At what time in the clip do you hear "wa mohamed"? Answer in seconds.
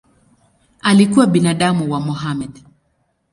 1.93-2.63